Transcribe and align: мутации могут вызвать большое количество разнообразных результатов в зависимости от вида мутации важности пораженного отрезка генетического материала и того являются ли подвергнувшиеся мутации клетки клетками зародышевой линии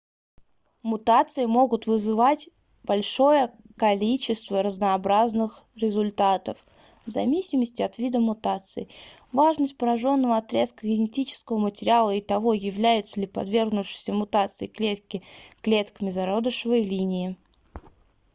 мутации 0.81 1.45
могут 1.45 1.85
вызвать 1.85 2.49
большое 2.83 3.53
количество 3.77 4.63
разнообразных 4.63 5.63
результатов 5.75 6.65
в 7.05 7.11
зависимости 7.11 7.83
от 7.83 7.99
вида 7.99 8.19
мутации 8.19 8.89
важности 9.31 9.75
пораженного 9.75 10.37
отрезка 10.37 10.87
генетического 10.87 11.59
материала 11.59 12.09
и 12.15 12.19
того 12.19 12.53
являются 12.55 13.21
ли 13.21 13.27
подвергнувшиеся 13.27 14.11
мутации 14.11 14.65
клетки 14.65 15.21
клетками 15.61 16.09
зародышевой 16.09 16.81
линии 16.81 17.37